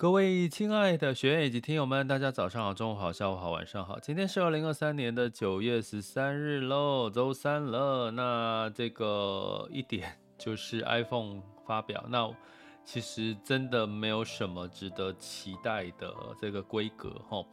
[0.00, 3.98] 各位亲爱的学员以及听友们，大家早上好、中午好、下午好、晚上好。
[3.98, 8.10] 今天是二零二三年的九月十三日喽，周三了。
[8.10, 12.34] 那这个一点就是 iPhone 发表，那
[12.82, 16.10] 其实真的没有什么值得期待的
[16.40, 17.44] 这个规格哈。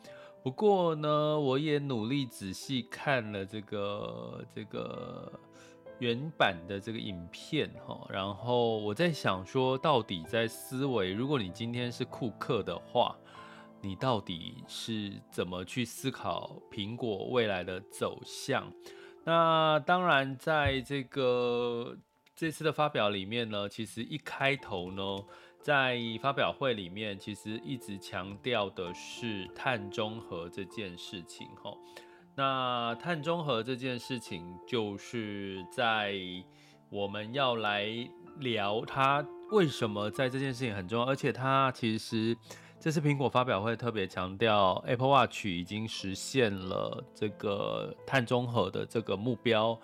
[0.41, 5.29] 不过呢，我也努力仔细看了这个这个。
[5.99, 13.15] 原版的这个影片哈，然后我在想说，到底在思维，如果你今天是库克的话，
[13.81, 18.71] 你到底是怎么去思考苹果未来的走向？
[19.23, 21.97] 那当然，在这个
[22.35, 25.03] 这次的发表里面呢，其实一开头呢，
[25.59, 31.75] 在发表会里面，其实一直强调的是碳中和这件事情哈。
[32.37, 36.13] 那碳中和这件事情，就是在
[36.87, 37.87] 我们要来
[38.37, 42.37] 聊它为什么在这件事情很重要，而且它其实
[42.79, 49.75] 这次苹果发表会特别强调，Apple Watch 已经实现了这个碳中和的这个目标。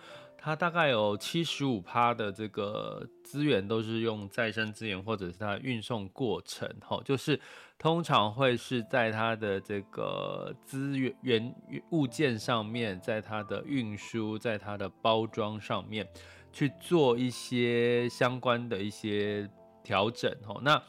[0.46, 7.40] 它大概有七十五趴的这个资源都是用再生资源，或者是它的运送过程，哈，就是
[7.80, 11.56] 通常会是在它的这个资源原
[11.92, 16.06] 物件上面，在它的运输，在它的包装上面
[16.52, 19.50] 去做一些相关的一些
[19.82, 20.60] 调整，哈。
[20.62, 20.84] 那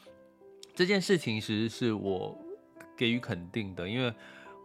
[0.74, 2.36] 这件事情其实是我
[2.96, 4.12] 给予肯定的，因为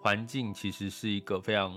[0.01, 1.71] 环境其实是一个非常。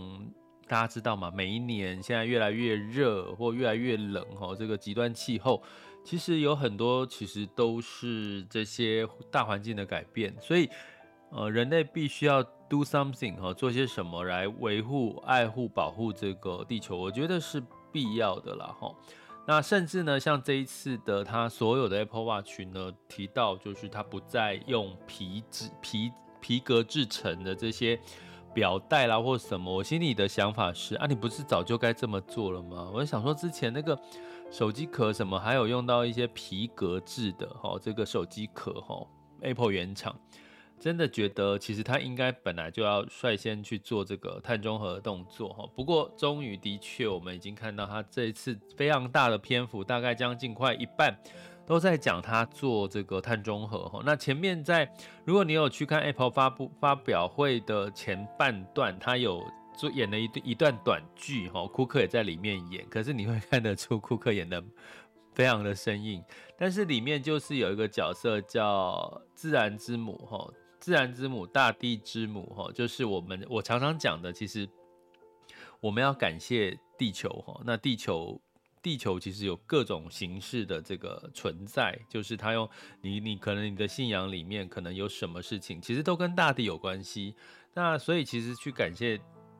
[0.68, 1.30] 大家知道吗？
[1.34, 5.62] 每一年现在越来越热或越来越冷，哈，这个极端气候
[6.02, 10.34] 其实有很多，其实都是这些大环境的改变。
[10.40, 10.68] 所以，
[11.30, 17.62] 呃，人类必须要 do something，哈，做些什么来维护、爱护、保护这个地球，我觉得是
[17.92, 18.94] 必要的啦，哈。
[19.46, 28.00] 那甚至呢，像这一次的它所有的 Apple Watch 呢，提到就是它不再用皮质、皮皮革制成的这些。
[28.54, 32.90] 表带啦或什么，我心里的想法是啊，你不是早就该这么做了吗？
[32.92, 33.98] 我想说之前那个
[34.50, 39.06] 手机壳什么，还有用到一些皮革制的哈，这个手机壳哈
[39.40, 40.14] ，Apple 原厂
[40.78, 45.64] 真的觉得其实它应该本来就要率先去做这个碳中和的动作哈。
[45.74, 51.16] 不过终于的确，我们已经看到它这一次非常大的篇幅，大概将近快一半。
[51.64, 54.90] 都在讲他做这个碳中和哈，那前面在
[55.24, 59.46] 如果你有去看 Apple 发布发表会的前半段，他有
[59.76, 64.62] 做演了一段一段短剧哈，库克也在里面演，可是你会看得出 库克演得
[65.34, 66.22] 非常的生硬，
[66.58, 74.68] 但是里面就是有一个角色叫自然之母哈，自然之母大地之母哈，就是我们我常常讲的，其实
[75.80, 78.40] 我们要感谢地球哈，那地球。
[78.82, 82.68] 地球其实有各种形式的这个存在，就是它用
[83.00, 87.34] 你，你可能你的信仰里面可能有什么事情，其实都跟大地有关系。
[87.74, 89.16] 那所以其实去感谢，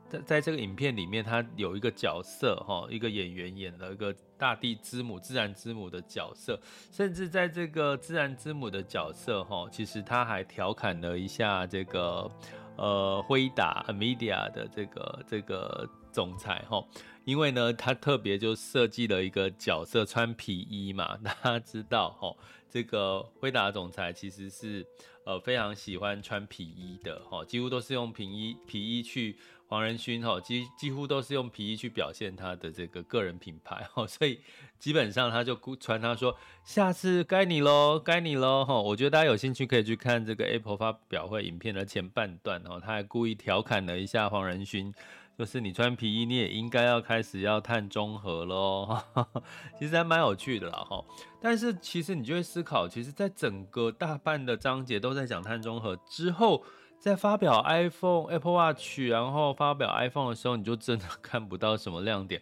[0.08, 12.30] 在在这个影片里面，它有一个角色哈，一个演员演了一个大地之母、自然之母的角色，甚至在这个自然之母的角色哈，其实他还调侃了一下这个
[12.76, 16.84] 呃辉达 NVIDIA 的这个这个总裁哈。
[17.24, 22.34] 因为呢，他特别就设计了一个角色穿皮衣嘛， 大家知道哈，
[22.68, 24.84] 这个辉达总裁其实是
[25.24, 29.36] 呃非常喜欢穿皮衣的哈，几乎都是用皮衣皮衣去
[29.68, 34.40] 黄仁勋哈，几几乎都是用皮衣去表现他的这个个人品牌 哈，所以
[34.80, 44.92] 基本上他就传他说下次该你喽，该你喽哈，我觉得大家有兴趣可以去看这个 Apple 发表会影片的前半段哦，他还故意调侃了一下黄仁勋。
[45.38, 48.98] 就是你穿皮衣，你也应该要开始要碳中和喽。
[49.78, 51.02] 其实还蛮有趣的啦哈。
[51.40, 56.62] 但是其实你就会思考，其实，在整个大半的章节都在讲碳中和之后，
[57.00, 62.40] 在发表 iPhone、Apple Watch，然后发表 iPhone 的时候，你就真的看不到什么亮点。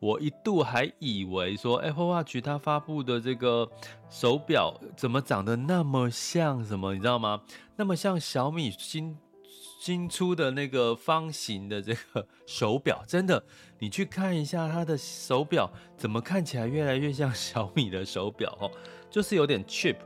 [0.00, 3.70] 我一度还以为说 Apple Watch 它发布的这个
[4.10, 7.40] 手表怎么长得那么像什么，你知道吗？
[7.76, 9.16] 那么像小米新。
[9.84, 13.42] 新出的那个方形的这个 手表，真的，
[13.80, 18.70] 你去看一下它的手表，怎么看起来越来越像 小米的手表哦，
[19.10, 19.96] 就是有点 cheap。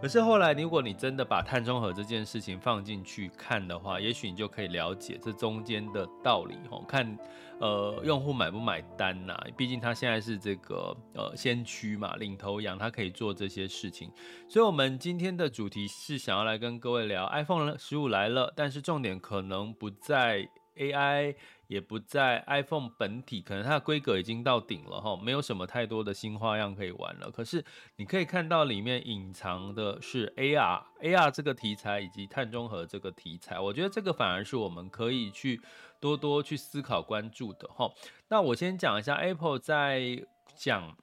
[0.00, 6.82] 可是后来，如果你真的把碳中和这件事情放进去看的话，也许你就可以了解这中间的道理哦。
[6.88, 7.18] 看，
[7.58, 14.10] 呃，用户买不买单呐、毕竟他现在是这个呃先驱嘛，领头羊，他可以做这些事情。
[14.48, 21.36] 所以，我们今天的主题是想要来跟各位聊 iPhone 十五来了，但是重点可能不在 AI。
[21.70, 27.30] 也不在 iPhone 本体，可能它的规格已经到顶了哈，没有什么太多的新花样可以玩了。
[27.30, 27.64] 可是
[27.94, 35.60] 你可以看到里面隐藏的是 AR，AR 这个题材以及碳中和这个题材，我觉得这个反而是我们可以去
[36.00, 37.88] 多多去思考关注的哈。
[38.26, 40.26] 那我先讲一下 Apple 在
[40.56, 40.96] 讲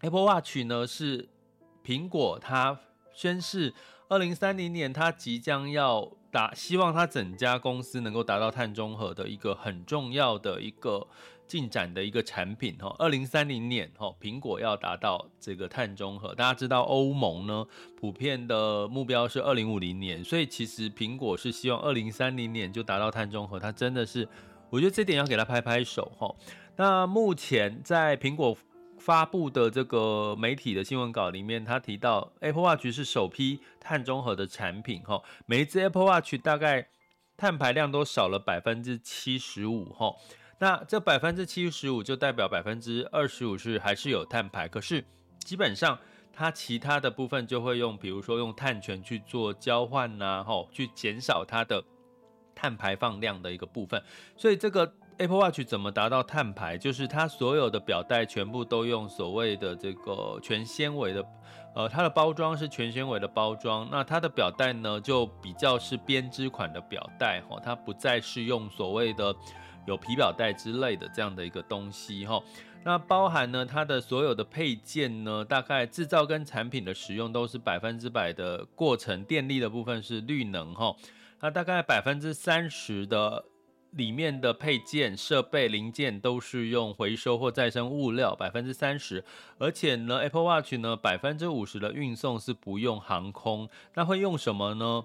[0.00, 1.28] Apple Watch 呢，是
[1.84, 2.80] 苹果它
[3.12, 3.72] 宣示
[4.08, 6.10] 二零三零年它即将要。
[6.34, 11.06] 达希望他整家公司能够达到碳中和的一个很重要的一个
[11.46, 16.34] 进展的一个产品哈，二零三零年哈，苹果要达到这个碳中和。
[16.34, 17.64] 大家知道欧盟呢，
[17.96, 23.60] 普遍的目标是二零五零年，所以其实苹果是希望二零三零年就达到碳中和。
[23.60, 24.28] 它真的是，
[24.70, 26.34] 我觉得这点要给他拍拍手哈。
[26.74, 28.56] 那目前在苹果。
[29.04, 36.88] 发布的这个媒体的新闻稿里面，他提到 Apple Watch 是首批碳中和的产品，哈，每一只 Apple Watch 大概
[37.36, 40.16] 碳排量都少了百分之七十五，哈，
[40.58, 45.04] 那这百分之七十五就代表百分之二十五是还是有碳排，可是
[45.40, 45.98] 基本上
[46.32, 51.84] 它其他的部分就会用，比如说用碳权去做交换呐，哈，去减少它的
[52.54, 54.02] 碳排放量的一个部分，
[54.34, 54.94] 所以这个。
[55.18, 56.76] Apple Watch 怎么达到碳排？
[56.76, 61.24] 就是它所有的表带全部都用所谓的这个全纤维的，
[61.74, 63.88] 呃，它的包装是全纤维的包装。
[63.92, 69.34] 那它的表带呢，就比较是编织款的表带，哈，它不再是用所谓的
[69.86, 72.42] 有皮表带之类的这样的一个东西，哈。
[72.82, 80.94] 那包含呢，它的所有的配件呢，大概制造跟产品的使用都是百分之百的过程，电力的部分是绿能，哈。
[81.40, 83.44] 那大概百分之三十的。
[83.96, 89.24] 里面的配件、设备、零件都是用回收或再生物料，百分之三十。
[89.58, 95.04] 而且呢，Apple Watch 呢，百分之五十的运送是不用航空，那会用什么呢？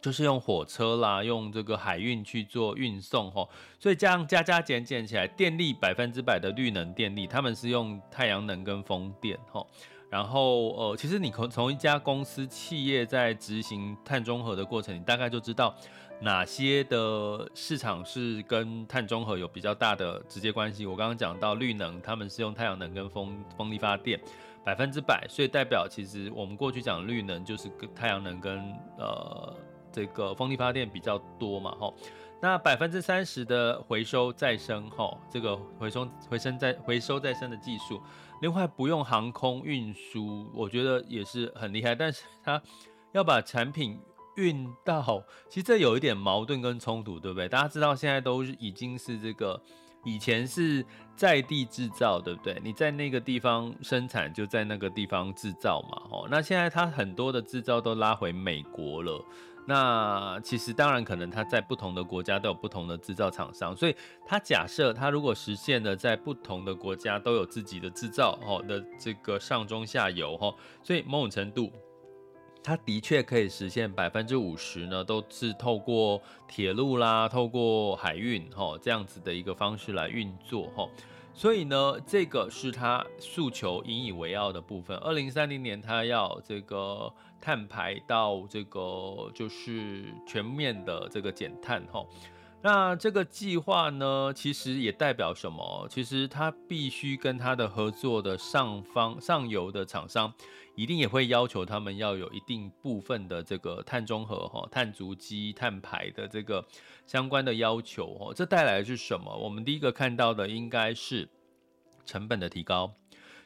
[0.00, 3.50] 就是用火车啦，用这个海运去做运送吼。
[3.78, 9.66] 所以这样加加减减起来，电力百分之百的绿能电力，他们是用太阳能跟风电吼。
[10.08, 15.76] 然后呃，其实你从从一家公司企业在执行碳中和的过程，你大概就知道。
[16.22, 20.84] 哪些的市场是跟碳中和有比较大的直接关系？
[20.84, 24.20] 我刚刚讲到绿能，他们是用太阳能跟风风力发电，
[24.62, 28.58] 百分之百，所以代表其实我们过去讲绿能就是跟太阳能跟
[28.98, 29.56] 呃
[29.90, 31.94] 这个风力发电比较多嘛，吼。
[32.42, 37.98] 那百分之三十的回收再生，吼，这个回收回生再回收再生的技术，
[38.42, 42.60] 另外不用航空运输，我觉得也是很厉害，但是它
[43.12, 43.98] 要把产品。
[44.36, 47.48] 运到，其实这有一点矛盾跟冲突，对不对？
[47.48, 49.60] 大家知道现在都已经是这个，
[50.04, 50.84] 以前是
[51.14, 52.60] 在地制造，对不对？
[52.64, 59.22] 你在那个地方生产，就在那个地方制造嘛，哦，那现在它很多的制造都拉回美国了。
[59.66, 63.94] 那其实当然可能它在不同的国家都有不同的制造厂商，所以
[64.26, 70.52] 它假设它如果实现了在不同的国家都有自己的制造，哦的这个上中下游，哈，
[70.82, 71.70] 所以某种程度。
[72.62, 80.88] 它的确可以实现百分之五十呢，都是透过铁路啦，透过海运哈这样子的一个方式来运作哈，
[81.32, 84.96] 所以呢，这个是它诉求引以为傲的部分。
[84.98, 92.04] 二零三零年，它要这个碳排到这个就是全面的这个减碳哈。
[92.62, 95.88] 那这个计划呢，其实也代表什么？
[95.90, 100.32] 其实它必须跟它的合作的上方上游的厂商。
[100.76, 106.64] 一定也会要求他们要有一定部分的这个碳中和哈、碳足迹、碳排的这个
[107.06, 108.32] 相关的要求哦。
[108.34, 109.36] 这带来的是什么？
[109.36, 111.28] 我们第一个看到的应该是
[112.06, 112.94] 成本的提高。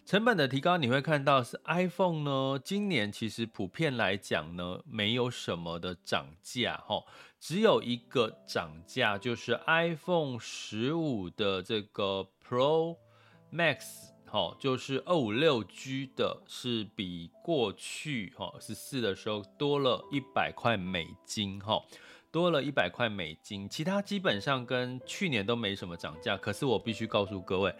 [0.04, 7.02] 成本的提高，你会看到是 iPhone 呢，今年其实普遍来讲呢，没有什么的涨价哈，
[7.40, 12.98] 只有一个涨价，就是 iPhone 十五的这个 Pro
[13.50, 14.10] Max。
[14.26, 21.80] 哈，就是二五六 G 的，是比过去哈十四的时候多了一百块美金哈，
[22.32, 26.36] 多了一百块美金，其他基本上跟去年都没什么涨价。
[26.36, 27.72] 可是我必须告诉各位，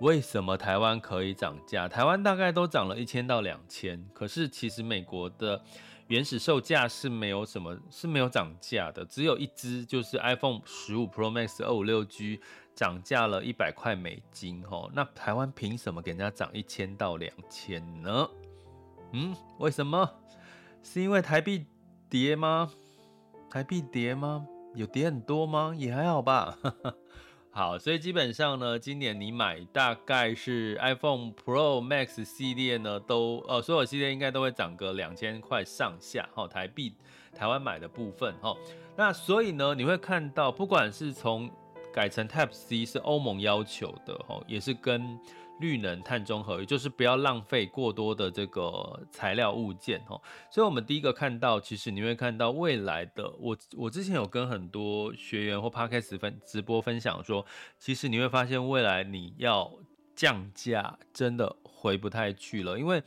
[0.00, 1.88] 为什么台湾可以涨价？
[1.88, 5.62] 台湾大概都涨了一千到两千，可是其实美国的
[6.08, 12.40] 原始售价是没有什么是没有涨价的，只有一只就是 iPhone 十五 Pro Max 二五六 G。
[12.72, 18.30] 涨价了一百块美金，吼，那台湾凭什么给人家涨一千到两千呢？
[19.12, 20.08] 嗯，为什么？
[20.82, 21.66] 是因为台币
[22.08, 22.70] 跌吗？
[23.50, 24.46] 台币跌吗？
[24.74, 25.74] 有跌很多吗？
[25.76, 26.56] 也还好吧。
[27.52, 36.94] 好，所以基本上呢，今年你买大概是 iPhone Pro Max 系列呢，都呃所有系列应该都会涨个两千块上下哈，台币
[37.34, 38.56] 台湾买的部分哈。
[38.96, 41.50] 那所以呢，你会看到，不管是从
[41.92, 45.18] 改成 Type C 是欧盟要求的哈，也是跟。
[45.60, 57.44] 绿能碳中和，也就是不要浪费过多的这个材料物件哦，所以我们第一个看到，其实你会看到未来的我，我之前有跟很多学员或 Podcast 分直播分享说，
[57.78, 59.70] 其实你会发现未来你要
[60.16, 63.02] 降价真的回不太去了，因为。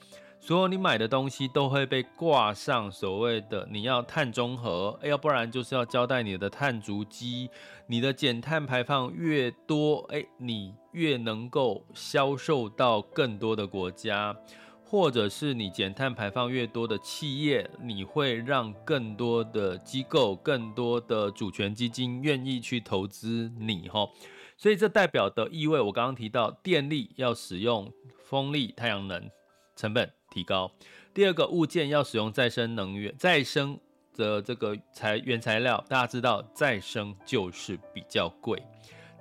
[0.46, 7.50] 所有你买的东西都会被挂上所谓的你要碳中和，要不然就是要交代你的碳足迹，
[7.88, 14.36] 你的减碳排放越多，哎，你越能够销售到更多的国家，
[14.84, 24.10] 或者是你减碳排放越多的企业，你会让更多的机构、更多的主权基金愿意去投资你哈，
[24.58, 27.92] 所以这代表的意味，我刚刚提到电力要使用
[28.24, 29.30] 风力、太阳能，
[29.76, 30.12] 成本。
[30.34, 30.72] 提高。
[31.14, 33.80] 第二个物件要使用再生能源，再生
[34.16, 38.60] 的这个材原材料，大家知道再生就是比较贵。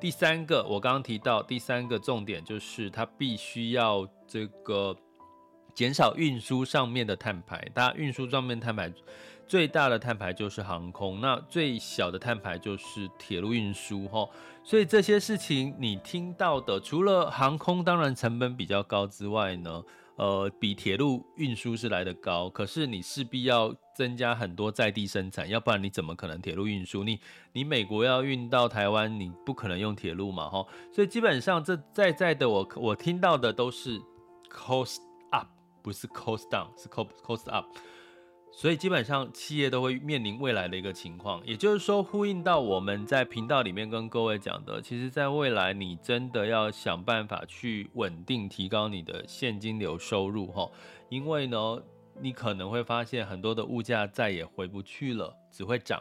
[0.03, 4.97] 第三个，我刚刚提到第三个重点就是它必须要这个
[5.77, 7.65] 减少运输上面的碳排。
[7.73, 8.93] 它运输上面碳排
[9.47, 14.29] 最大的碳排就是航空，那最小的碳排就是铁路运输哈。
[14.65, 19.85] 所以这些事情你听到的，除了航空当然成本比较高之外呢，
[20.17, 27.03] 呃，比铁路运输是来得高，可是你势必要增加很多在地生产，要不然你怎么可能铁路运输？
[27.03, 27.19] 你
[27.53, 30.67] 你美国要运到台湾，你不可能用铁路嘛，哈。
[30.93, 34.01] 所以基本上这在在的我我听到的都是
[34.51, 34.99] cost
[35.31, 35.49] up，
[35.83, 37.67] 不是 cost down，是 cost cost up。
[38.55, 50.71] 所以基本上企业都会面临未来的一个情况，也就是说呼应到我们在频道里面跟各位讲的，其实在未来你真的要想办法去稳定提高你的现金流收入哈，
[51.09, 51.83] 因为呢，
[52.21, 56.01] 你可能会发现很多的物价再也回不去了，只会涨，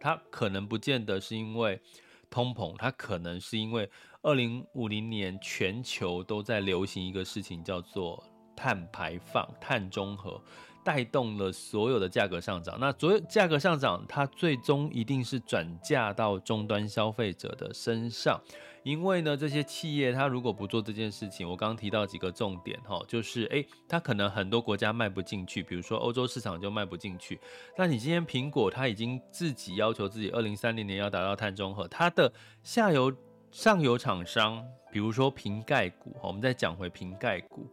[0.00, 1.80] 它可能不见得是因为
[2.28, 3.88] 通膨，它可能是因为
[4.22, 8.22] 二零五零年全球都在流行一个事情叫做
[8.56, 10.42] 碳排放、碳中和。
[10.84, 18.40] 带动了所有的价格上涨，那所有价格上涨，它最终一定是转嫁到终端消费者的身上，
[18.82, 27.38] 因为呢，这些企业它如果不做这件事情，我刚刚提到几个重点哈，就是诶，它可能很多国家卖不进去，比如说欧洲市场就卖不进去。
[27.76, 33.12] 那你今天苹果它已经自己要求自己二零三零年要达到碳中和，它的下游、
[33.50, 37.70] 上游厂商，比如说瓶盖股，我们再讲回瓶盖股。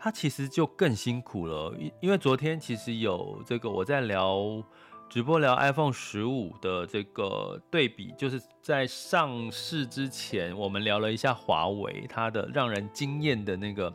[0.00, 4.62] 他其实就更辛苦了，因因为昨天其实有这个我在聊
[5.08, 13.92] 直播聊 iPhone 十五的这个对比，就是在上市之前，我们聊了一下华为它的让人惊艳的那个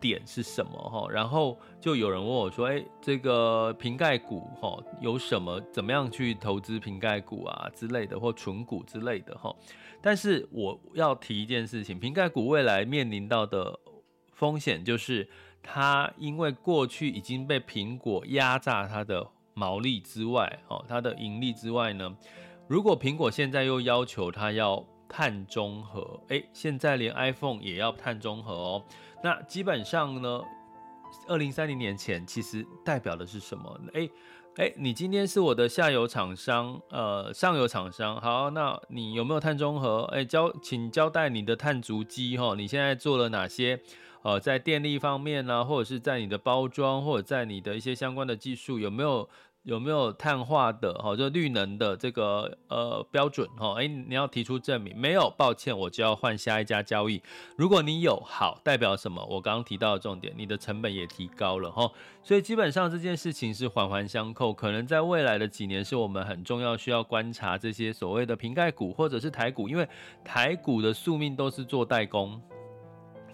[0.00, 5.60] 点是什么哈，然后就有人问我说，哎，这个瓶盖股哈有什么？
[5.72, 9.54] 怎么样去投资瓶盖股啊之类的，或存股之类的哈？
[10.02, 13.78] 但是我要提一件事情，瓶盖股未来面临到的。
[14.38, 15.28] 风险就是
[15.64, 22.16] 它因为过去已经被苹果压榨它的毛利之外，哦，它的盈利之外呢，
[22.68, 28.84] 如果苹果现在又要求它要碳中和，诶，现在连 iPhone 也要碳中和哦，
[29.24, 30.40] 那基本上呢，
[31.26, 33.80] 二零三零年前其实代表的是什么？
[33.94, 34.08] 诶，
[34.58, 40.02] 哎，你今天是我的下游厂商，呃，上游厂商，好，那你有没有碳中和？
[40.06, 43.80] 哎，交，请交代你的碳足迹哈，你现在做了哪些？
[44.22, 49.28] 呃，在电力方面呢、或者是在你的包装，或者在你的一些相关的技术，有没有
[49.68, 53.74] 有没有碳化的哈，就绿能的这个呃标准哈？
[53.78, 57.22] 哎，你要提出证明，没有，抱歉，我就要换下一家交易。
[57.54, 59.22] 如果你有，好，代表什么？
[59.26, 61.86] 我刚刚提到的重点，你的成本也提高了哈。
[62.22, 69.86] 所以基本上这件事情是环环相扣，可能在未来的几年是我们很重要需要观察这些所谓的瓶盖股或者是台股，因为
[70.24, 72.40] 台股的宿命都是做代工。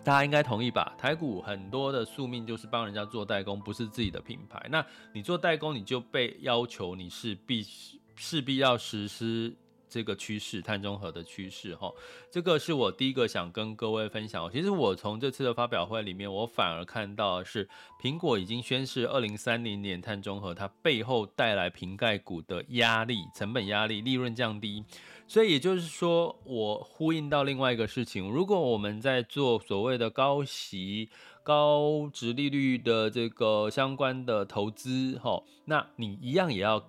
[0.04, 0.94] 大家应该同意吧？
[0.98, 4.64] 台股很多的宿命就是帮人家做代工，不是自己的品牌。
[4.70, 9.56] 那你做代工，你就被要求你是必须势必要实施。
[9.94, 11.88] 这个趋势，碳中和的趋势，哈，
[12.28, 14.50] 这个是我第一个想跟各位分享。
[14.50, 17.68] 其实我从这次的发表会里面，我反而看到的是
[18.02, 24.84] 苹果已经宣示二零三零年碳中和，它背后带来瓶盖股的压力、成本压力、利润降低。
[25.28, 31.08] 所以也就是说，我呼应到另外一个事情：如果我们在做所谓的高息、
[31.44, 36.84] 高值利率的这个相关的投资，哈，那你一样也要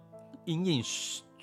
[0.45, 0.81] 因应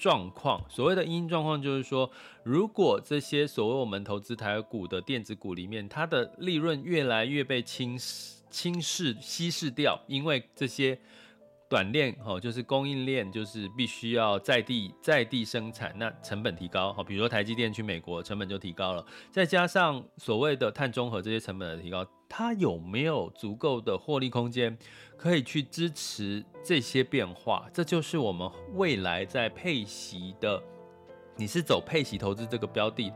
[0.02, 0.60] 状况。
[0.68, 2.10] 所谓的因应状况，就是说，
[2.42, 7.96] 如果这些所谓我们投资台股的电子股里面，它的利润越来越被侵
[8.50, 10.98] 侵蚀、稀释掉，因为这些。
[11.72, 24.78] 短链哦，就是供应链，就是必须要在地在地生产，那成本提高，好，比如说台积电去美国，成本就提高了，再加上所谓的碳中和这些成本的提高，它有没有足够的获利空间
[25.18, 27.68] 可以去支持这些变化？
[27.74, 30.62] 这就是我们未来在配息的，
[31.36, 33.12] 你是走配息投资这个标的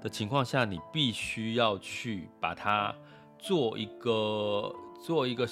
[0.00, 2.94] 的情况下，你必须要去把它
[3.40, 4.72] 做一个
[5.04, 5.48] 做一个。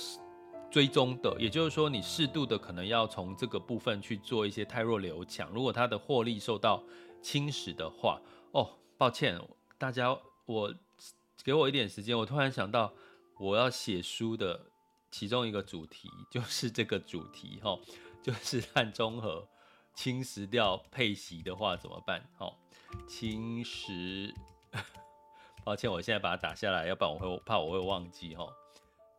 [0.71, 5.49] 追踪的，也就是说，你适度的可能要从这个部分去做一些汰弱留强。
[5.51, 6.85] 如果它的获利受到
[7.23, 8.21] 侵蚀的话，
[8.53, 9.41] 哦，抱歉，
[9.79, 10.75] 大家，我
[11.43, 12.93] 给我一点时间，我突然想到，
[13.39, 14.71] 我要写书的
[15.11, 17.79] 其中一个主题就是这个主题，哈，
[18.23, 19.49] 就是碳中和
[19.95, 22.29] 侵蚀掉配息的话怎么办？
[22.37, 22.53] 哈，
[23.07, 24.35] 侵蚀，
[25.65, 28.47] 抱歉，我现在把它打下来，要不然我会怕我会忘记，哈。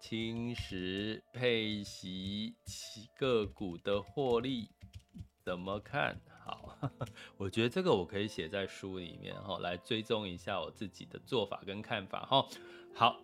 [0.02, 4.70] 侵蚀配息其个股的获利
[5.44, 6.18] 怎么看？
[6.46, 6.74] 好，
[7.36, 12.48] 我觉得这个我可以写在书里面哈，来追踪一下我自己的做法跟看法哈。
[12.96, 13.20] 好，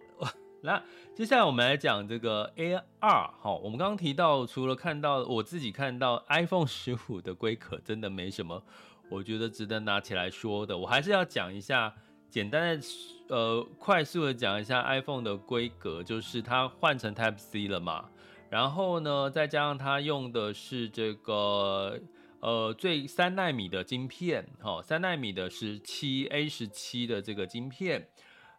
[0.66, 0.82] 那
[1.16, 3.54] 接下来我们来讲这个 AR 哈。
[3.64, 8.62] 我们刚刚提到，除了看到我自己看到 iPhone 十五的规格真的没什么，
[9.10, 11.94] 我觉得值得拿起来说的，我还是要讲一下。
[12.28, 12.86] 简单的，
[13.30, 18.10] 呃，快速的讲一下 iPhone 的规格，就是它换成 Type C 了嘛，
[18.50, 21.98] 然后呢，再加上它用的是这个，
[22.42, 28.10] 呃，最三纳米的晶片，哈，三纳米的是七 A 十七的这个晶片，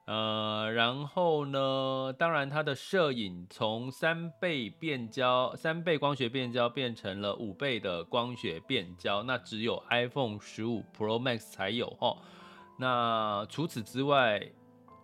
[0.07, 12.17] 呃，然后呢，当然它的摄影从三倍变焦，三倍光学变焦变成了五倍的光学变焦，那只有 iPhone 十五 Pro Max 才有，哈。
[12.79, 14.41] 那除此之外，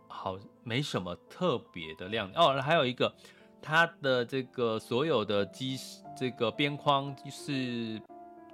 [0.07, 2.63] 好，没什么特别的亮点哦。
[2.63, 3.13] 还有一个，
[3.61, 5.77] 它的这个所有的机
[6.17, 8.01] 这个边框是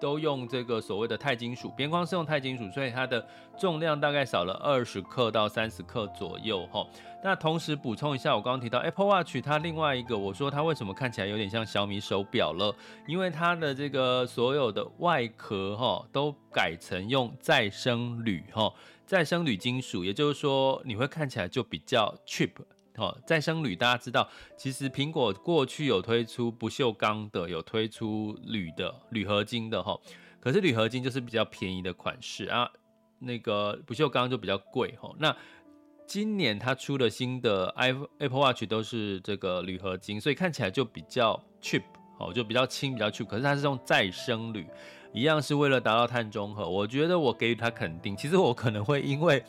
[0.00, 3.26] 都用这个所谓的钛金属边框，是用钛金属，所以它的
[3.58, 6.86] 重量大概少了二十克到三十克左右哈。
[7.22, 12.74] 那同时补充一下，我刚刚提到 Apple Watch，它另外一个我说它为什么看起来有点像小米手表了，
[13.06, 18.72] 因为它的这个所有的外壳哈都改成用再生铝哈。
[19.04, 22.50] 再生铝金属，也就是说你会看起来就比较 cheap
[22.98, 23.16] 哦。
[23.26, 29.98] 再生铝大家知道，其实苹果过去有推出不锈钢的，有推出铝的铝合金的哈。
[30.40, 32.70] 可是铝合金就是比较便宜的款式啊，
[33.18, 35.12] 那个不锈钢就比较贵哈。
[35.18, 35.34] 那
[36.06, 41.82] 今年它出了新的 iPhone Apple Watch 都是这个铝合金，所以看起来就比较 cheap
[42.18, 43.26] 哦，就比较轻比较 cheap。
[43.26, 44.66] 可是它是用再生铝。
[45.14, 48.14] 一样是为了达到碳中和，我觉得我给予它肯定。
[48.14, 49.42] 其实我可能会因为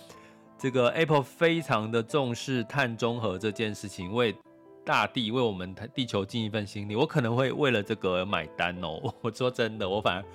[0.59, 4.35] 这个 Apple 非常的重视碳中和这件事情，为
[4.83, 8.99] 大地、为我们地球尽一份心力，我可能会为了这个而买单哦。
[9.23, 10.25] 我说真的，我反而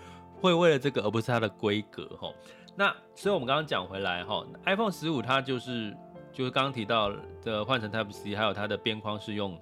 [0.41, 2.33] 会为了这个，而不是它的规格哈。
[2.75, 5.95] 那所以我们刚刚讲回来哈，iPhone 十五它就是
[6.33, 9.61] 就是刚刚提到的换成 Type C，还有它的边框是用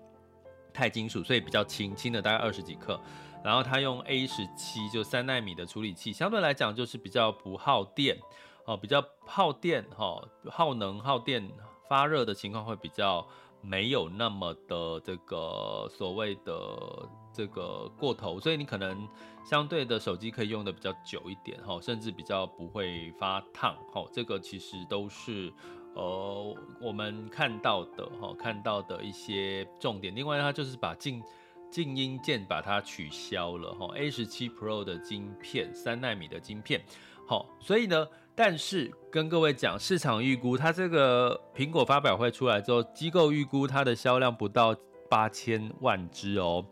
[0.72, 3.01] 钛金属，所以比较轻，轻的大概二十几克。
[3.42, 8.16] 然后它用 A 十七就三奈米的处理器，相对来讲就是比较不耗电
[8.64, 11.51] 哦，比较耗电哈，耗能耗电
[11.88, 13.27] 发热的情况会比较
[13.61, 19.09] 没有那么的这个所谓的这个过头，所以你可能
[19.44, 25.53] 相对的手机可以用的比较久一点哈，甚至比较不会发烫哈，这个其实都是
[25.94, 30.14] 呃我们看到的哈，看到的一些重点。
[30.14, 31.22] 另外它就是把静
[31.70, 36.85] 静音键把它取消了哈，A 十七 Pro 的晶片，三纳米的晶片，
[37.27, 44.75] 好，所以呢，但是跟各位讲，市场预估它这个苹果发表会出来之后，机构预估它的销量不到
[45.09, 46.64] 八千万只哦。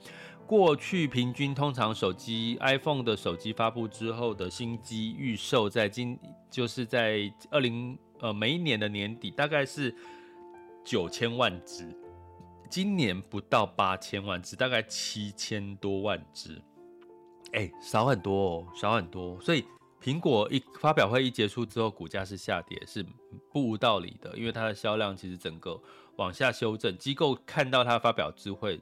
[0.47, 6.19] 过去平均通常手机 iPhone 的手机发布之后的新机预售，在今
[6.51, 9.95] 就是在二零呃每一年的年底大概是
[10.85, 11.87] 九千万只。
[12.69, 16.61] 今年不到八千万只，大概七千多万只，
[17.53, 19.41] 哎、少很多哦，少很多。
[19.41, 19.65] 所以
[20.03, 23.05] 苹果一发表会一结束之后，股价是下跌，是
[23.53, 25.79] 不无道理的，因为它的销量其实整个
[26.17, 26.97] 往下修正。
[26.97, 28.81] 机构看到它发表智慧，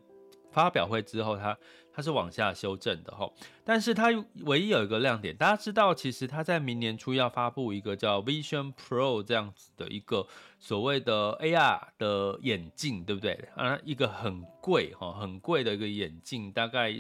[0.53, 1.59] 发表会之后，它
[1.93, 3.29] 它是往下修正的哈。
[3.65, 4.07] 但是它
[4.45, 10.27] 唯一有一个亮点，大家知道，其实它在明年初要发布一个叫 Vision Pro 这样子的一个
[10.61, 13.33] 所谓的 AR 的眼镜，对不对？
[13.57, 16.93] 啊，一个很贵哈，很贵的一个眼镜，大概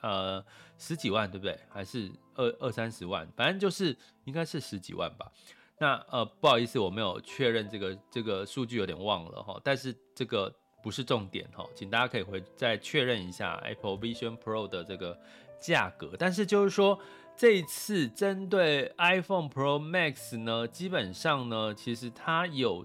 [0.00, 0.44] 呃
[0.78, 1.58] 十几万，对不对？
[1.68, 3.26] 还是二二三十万？
[3.36, 5.30] 反正就是应该是十几万吧。
[5.78, 9.60] 那呃不好意思，我没有确认这个这个数据，有点忘了哈。
[9.64, 10.54] 但是这个。
[10.82, 15.18] 不是重点哈，请大家可以回再确认一下 Apple Vision Pro 的这个
[15.58, 16.14] 价格。
[16.18, 17.00] 但是就是说，
[17.34, 22.84] 这一次针对 iPhone Pro Max 呢，基本上呢，其实它有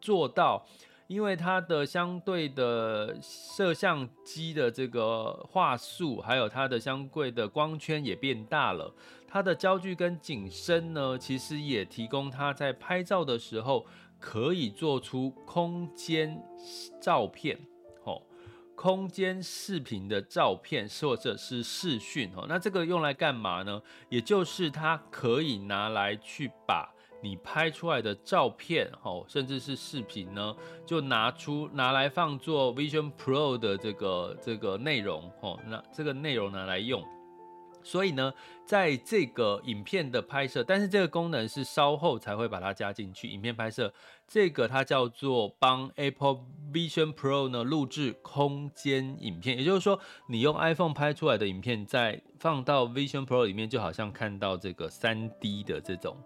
[0.00, 0.66] 做到，
[1.06, 8.94] 因为它的相对的摄像机的这个画素，还有它的相对的光圈也变大了，
[9.26, 13.86] 它的焦距跟景深呢，其实也提供它在拍照的时候。
[14.18, 16.42] 可以做出空间
[16.98, 17.60] 照片，
[18.04, 18.20] 哦，
[18.74, 23.80] 空间视频的照片或者是视讯，哦，那这个用来干嘛呢？
[24.08, 26.94] 也就是它可以拿来去把
[27.26, 30.54] 你拍出来的照片，哦，甚至是视频呢，
[30.86, 37.02] 就拿出拿来放做 Vision Pro 的这个这个内容，哦，那这个内容拿来用。
[37.82, 38.32] 所以呢，
[38.64, 43.28] 在这个影片的拍摄，但是这个功能是稍后才会把它加进去。
[43.28, 43.92] 影片拍摄
[44.26, 46.40] 这个它叫做帮 Apple
[46.72, 56.16] Vision Pro 呢录制空间影片，也就是说，你用 iPhone 拍出来的影片，再放到 Vision Pro 里面，就好像看到这个 3D 的这种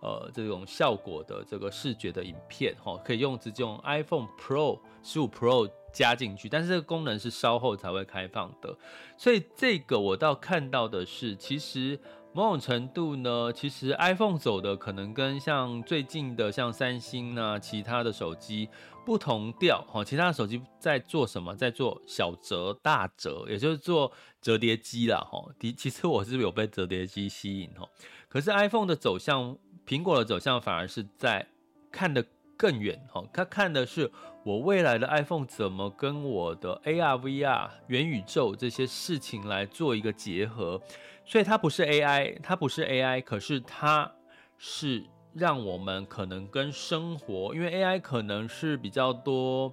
[0.00, 5.70] 呃这种效果的这个视觉的影片，哈，可以用直接用 iPhone Pro 15 Pro。
[5.90, 8.76] 加进去，但是这个功能是稍后才会开放的，
[9.16, 11.98] 所以这个我倒看到的是，其实
[12.34, 18.68] 某种程度呢，其实 iPhone 走的可能跟像最近的像三星啊，其他的手机
[19.06, 21.56] 不同调哈，其他的手机在做什么？
[21.56, 25.42] 在做小折大折，也就是做折叠机啦哈。
[25.58, 27.88] 的其实我是有被折叠机吸引哈，
[28.28, 29.56] 可是 iPhone 的走向，
[29.88, 31.46] 苹果的走向反而是在
[31.90, 32.24] 看的。
[32.60, 34.10] 更远哈，他看的是
[34.42, 40.82] 我未来的 iPhone 怎么跟我的 AR、VR、元宇宙这些事情来做一个结合，
[41.24, 44.10] 所以它不是 AI，它不是 AI，可是它
[44.56, 49.72] 是让我们可能跟生活，因为 AI 可能是比较多，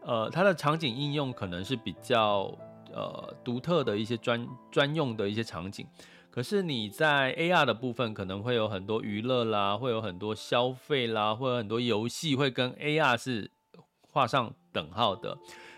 [0.00, 2.50] 呃，它的场景应用可能是比较
[2.94, 5.86] 呃独特的一些专专用的一些场景。
[6.32, 13.50] 可是你在 AR 的部分可能会有很多娱乐啦，会有很多消费啦，会有很多游戏会跟 AR 是
[14.10, 15.36] 画上等号的。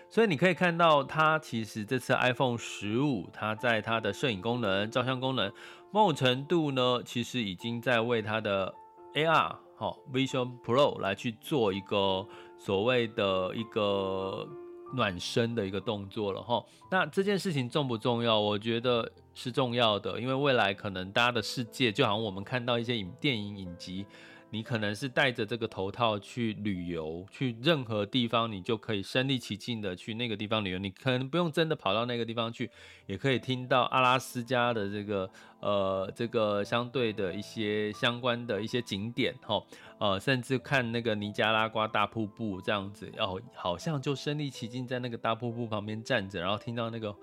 [0.09, 5.51] 所以你可以看到，它其实这次 iPhone 十五，它在它的摄影功能、照相功能，
[5.91, 8.73] 某种程度呢，其实已经在为它的
[9.13, 12.25] AR 好 Vision Pro 来去做一个
[12.57, 14.47] 所谓的一个
[14.93, 16.63] 暖身的一个动作了哈。
[16.89, 18.39] 那这件事情重不重要？
[18.39, 19.11] 我觉得。
[19.35, 24.05] 是重要的，因为未来可能大家的世界，就好像我们看到一些影电影影集，
[24.49, 30.79] 你可能是戴着这个头套去旅游，去任何地方，你就可以身临其境的去那个地方旅游。
[30.79, 32.69] 你可能不用真的跑到那个地方去，
[33.07, 39.61] 也可以听到阿拉斯加的这个呃这个相对的一些相关的一些景点，哈，
[39.97, 47.13] 呃，甚至看那个尼加拉瓜大瀑布这样子，哦，好像就身临其境在那个大瀑布旁边站着，然后听到那个。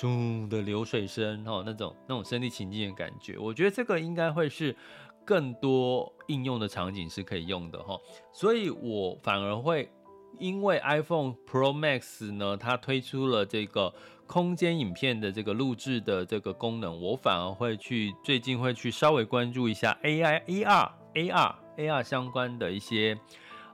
[0.00, 4.74] 中的流水声哈，那种那种身临其境的感觉，我觉得这个应该会是
[5.26, 8.00] 更多应用的场景是可以用的哈，
[8.32, 9.90] 所以我反而会
[10.38, 13.92] 因为 iPhone Pro Max 呢，它推出了这个
[14.26, 23.18] 空间影片的这个录制的这个功能，我反而会去最近会去稍微关注一下 AI、AR、AR、AR 相关的一些。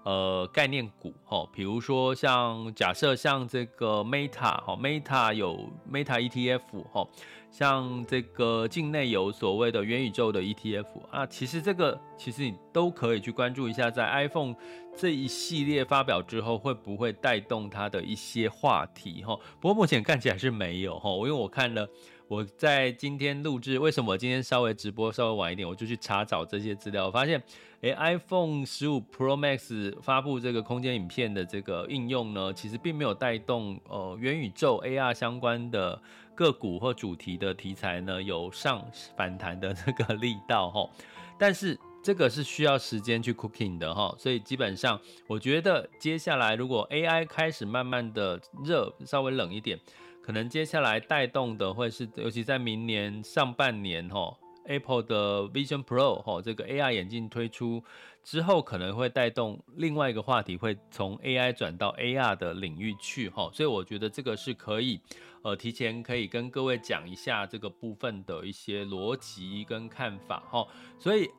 [0.06, 6.60] 呃，概念股哈，比如说像假设像这个 Meta 哈，Meta 有 Meta ETF
[6.92, 7.04] 哈，
[7.50, 14.54] 像这个境内有所谓的元宇宙的 ETF 啊，其实这个其实你都可以去关注一下，在 iPhone
[14.96, 19.38] 这一系列发表之后，会不会带动它的一些话题哈？
[19.60, 21.88] 不过目前看起来是没有哈，因为我看了。
[22.28, 25.68] 我在今天录制，为什么我今天稍微直播稍微晚一点？
[25.68, 27.40] 我就去查找这些资料，我发现，
[27.82, 36.02] 诶，iPhone 十五 Pro Max 发布这个空间影片的这个应用呢，其实并没有带动呃元宇宙 AR 相关的
[36.36, 40.88] 个股或主题的题材呢有上反弹的 这个力道哈。
[41.36, 49.76] 但是这个是需要时间去 cooking 的哈，所以基本上我觉得接下来如果 AI 开始慢慢的热，稍微冷一点。
[50.22, 57.82] 可能接下来带动的会是，尤其在明年上半年哈，Apple 的 Vision Pro 哈，这个 AR 眼镜推出
[58.22, 65.00] 之后，可能会带动另外一个话题，会从 AI 转到 AR 的领域去哈，所以我觉得这个是可以
[65.42, 70.66] 呃提前可以跟各位讲一下这个部分的一些逻辑跟看法哈。
[70.98, 71.30] 所以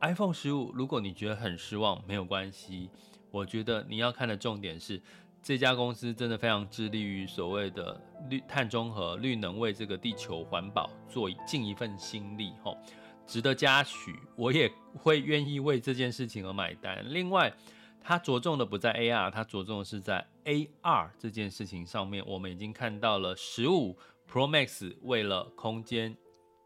[0.00, 2.90] iPhone 十五，如果你觉得很失望，没有关系，
[3.30, 5.00] 我觉得你要看的重点是。
[5.42, 8.00] 这家公司真的非常致力于所谓的
[8.30, 12.78] 绿碳中和、绿能，为这个地球环保做尽一份心力，吼，
[13.26, 14.16] 值得嘉许。
[14.36, 17.04] 我也会愿意为这件事情而买单。
[17.12, 17.52] 另外，
[18.00, 22.24] 它着重的不在 AR，它着重的是在 AR 这件事情上面。
[22.24, 23.98] 我们已经看到了十五
[24.30, 26.16] Pro Max 为了空间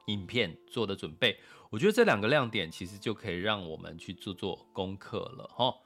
[0.08, 1.38] 影片做的准备，
[1.70, 5.85] 我觉得这两个亮点其实就可以让我们去做做功课了，吼。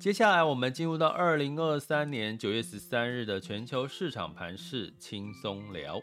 [0.00, 6.00] 接下来，我们进入到二零二三年九月十三日的全球市场盘势轻松聊。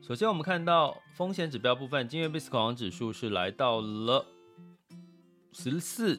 [0.00, 4.24] 首先，我们看到风险指标部分，今日 VIX 恐慌指数是来到了
[5.52, 6.18] 十四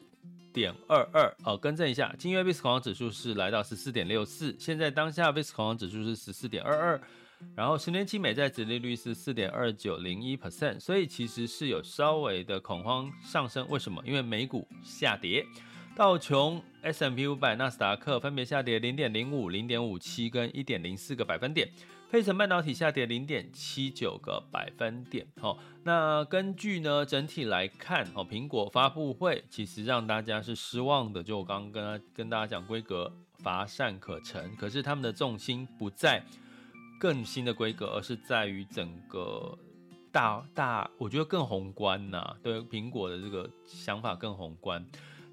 [0.52, 1.36] 点二二。
[1.42, 4.54] 哦，更正一下，今日 VIX 恐慌指数是来到十四点六四。
[4.56, 7.00] 现在当下 VIX 恐慌指数是十四点二二，
[7.56, 13.66] 然后十年期美债殖利率是四点二九零一 percent，所以其实是有稍微的恐慌上升。
[13.68, 14.00] 为什么？
[14.06, 15.44] 因为美股下跌。
[15.96, 21.68] 道琼、S M P 五百、纳斯达克分别下跌零点零五、零点五七跟一点零四个百分点，
[22.10, 25.24] 费城半导体下跌零点七九个百分点。
[25.40, 31.22] 好，那根据呢整体来看，哦，苹果发布会其实让大家是失望的。
[31.22, 36.20] 就我刚刚跟跟大家讲，规格乏善可陈，可是他们的重心不在
[36.98, 39.56] 更新的规格，而是在于整个
[40.10, 42.36] 大大，我觉得更宏观呐、啊。
[42.42, 44.84] 对苹果的这个想法更宏观。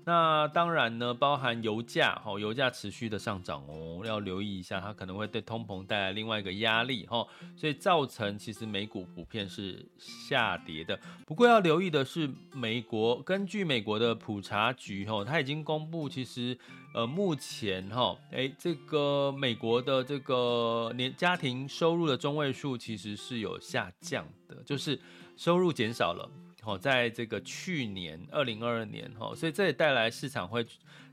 [0.04, 11.00] 那当然呢，包含油价，哈，油价持续的上涨哦，要留意一下，它可能会对通膨带来另外一个压力，哈，所以造成其实美股普遍是下跌的。
[11.26, 16.58] 不过要留意的是，美国根据美国的普查局，哈，它已经公布，其实
[16.94, 25.00] 呃，目前哈，诶，这个美国的这个年家庭收入的中位数其实是有下降的，就是
[25.38, 26.28] 收入减少了。
[26.64, 30.66] 哦，在这个去年二零二二年，哈，所以这也带来市场会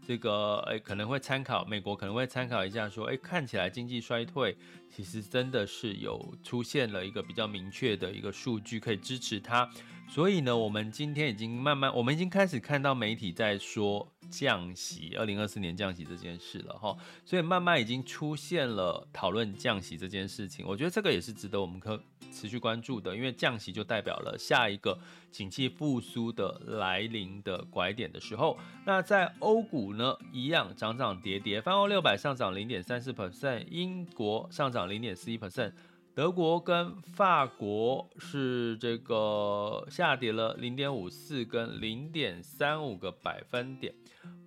[0.07, 4.57] 这个，诶，可能会参考美国可能会参考一下，说，诶，看起来经济衰退，
[4.89, 9.69] 其实真的是有出现了一个比较明确的一个数据可以支持它。
[10.09, 16.97] 所以呢，我们今天已经慢慢，我们已经开始看到媒体在说降息，二零二四年降息这件事了哈。
[17.27, 24.99] 所以慢慢已经出现了讨论降息这件事情，我觉得这个也是值得我们可持续关注的，因为降息就代表了下一个
[25.31, 28.57] 景气复苏的来临的拐点的时候。
[28.87, 35.73] 那在欧股呢，一样涨涨跌跌，泛欧六百上涨零点三四 percent，英国上涨零点四一 percent。
[36.15, 43.95] 德国跟法国是这个下跌了零点五四跟零点三五个百分点，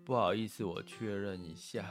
[0.03, 1.85] 不好意思，我确认一下。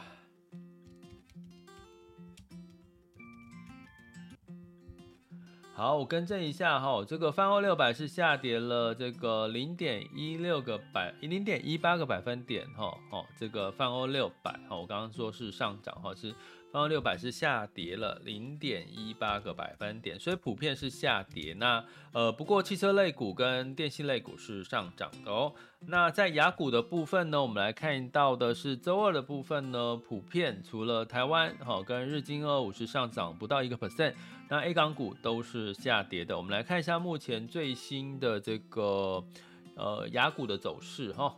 [5.80, 16.34] 好，我更正一下哈，这个泛欧六百是下跌了这个零点一六个百零点一八个百分点哈，哦，这个泛欧六百哈，我刚刚说是上涨哈是。
[16.70, 21.52] 泛欧六百是下跌了零点一八个百分点，所以普遍是下跌。
[21.54, 25.52] 那呃，不过汽车类股跟电信类股是上涨的哦。
[25.88, 34.14] 那在雅股的部分呢，我们来看到的是周二的部分呢，普遍除了台湾好跟日经二五是上涨不到一个 percent，
[34.50, 36.36] 那 A 港股都是下跌的。
[36.36, 39.24] 我们来看一下目前最新的这个
[39.76, 41.36] 呃雅股的走势哈。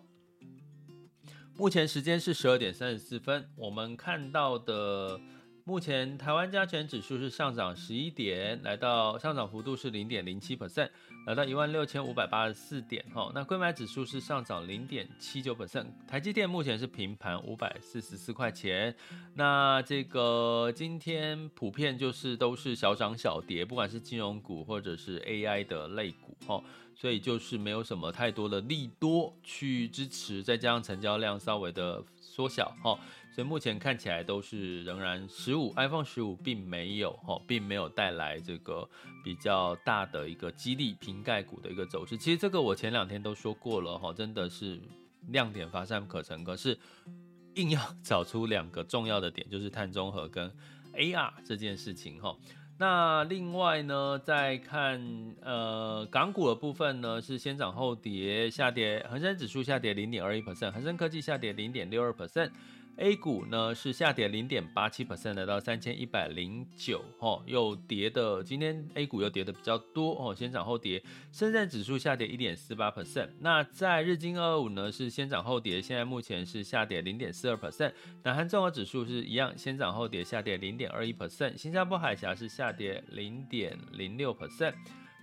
[1.58, 5.20] 目前时间是十二点三十四分，我们看到的
[5.64, 10.90] 目前台湾加权指数是上涨十一点，来到上涨幅度是零点零七 percent，
[11.24, 13.04] 来到一万六千五百八十四点。
[13.14, 18.92] 哈，那柜买指数是上涨零点七九 percent，台积电目前是平盘五百四十四块钱。
[19.34, 26.60] 那这个今天普遍就是都是小涨小跌，不管是金融股或者是 AI 的类股，哈。
[26.94, 32.98] 所以就是没有什么太多的利多去支持，再加上成交量稍微的缩小哈，
[33.30, 38.88] 所以目前看起来都是仍然十五 iPhone 十五并没有哈，并没有带来这个
[39.22, 42.16] 比较大的一个激励瓶盖股的一个走势。
[42.16, 44.80] 其实这个我前两天都说过了哈，真的是
[45.28, 46.42] 亮点乏善可陈。
[46.42, 46.78] 可是
[47.56, 50.50] 硬要 找出两个重要的点，就是碳中和跟
[50.94, 52.34] AR 这件事情哈。
[52.78, 55.00] 那另外呢，再看
[55.40, 62.50] 呃港股的部分呢，是先涨后跌，下跌，恒生指数下跌零点二一 percent，恒生科技下跌零点六二 percent。
[62.98, 71.02] A 股呢是下跌零点八七 percent，来到三千一百零九，哈，又跌的，今天 A 股又跌的比较多，哦，先涨后跌。
[71.32, 77.92] 深圳指数下跌一点四八 percent，那在日经二二五呢是先涨后跌，现在目前是下跌零点四二 percent。
[78.22, 81.56] 南韩综合指数是一样，先涨后跌，下跌零点二一 percent。
[81.56, 84.74] 新加坡海峡是下跌零点零六 percent。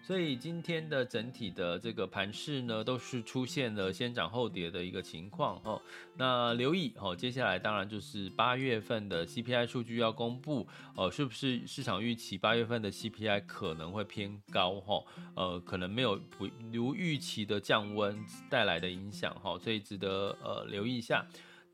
[0.10, 5.80] 所以今天的整体的这个盘势呢，都是出现了先涨后跌的一个情况哈。
[6.18, 15.04] 那留意哦，接下来当然就是八月份的 CPI 数据要公布哦，是不是市场预期八月份的 CPI 可能会偏高哈？
[15.36, 18.20] 呃，可能没有不如预期的降温
[18.50, 21.24] 带来的影响哈，所以值得呃留意一下。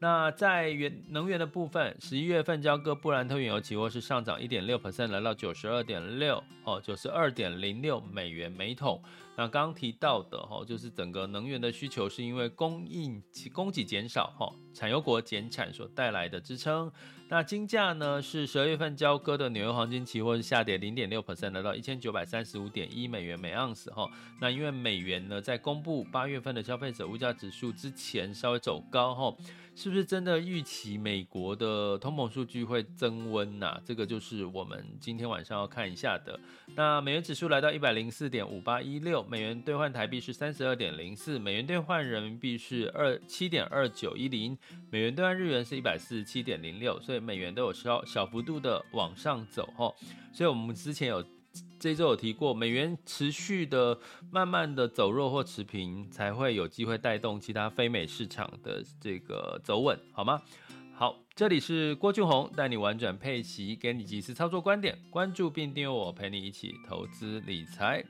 [0.06, 9.02] 那在原能源的部分，十一月份交割布兰特原油期货是上涨一点六 percent，来到九十二点六哦，九十二点零六美元每桶。
[9.36, 13.20] 那刚刚提到的哈，就是整个能源的需求是因为供应
[13.52, 16.92] 供给减少哈，产油国减产所带来的支撑。
[17.28, 24.08] 那金价呢是十二月份交割的纽约黄金期货是下跌零点六 percent，来到一千九百三十五点一美元每盎司哈。
[24.40, 29.36] 那因为美元呢在公布八月份的消费者物价指数之前稍微走高哈。
[29.76, 36.40] 是不是真的预期美国的通膨数据会增温呐、这个就是我们今天晚上要看一下的。
[36.76, 44.58] 那美元指数来到一百零四点五八一六，美元兑换台币是三十二点零四，美元兑换人民币是二七点二九一零，
[44.90, 49.94] 美元兑换日元是一百四十七点零六，所以美元都有小小幅度的往上走哈。
[50.32, 51.24] 所以我们之前有。
[51.86, 54.00] 这周有提过，美元持续的
[54.32, 60.42] 慢慢的走弱或持平，才会有机会带动其他非美市场的这个走稳，好吗？
[60.96, 68.04] 好，这里是郭俊宏带你玩转佩奇，给你即时操作观点，关注并订阅我，陪你一起投资理财。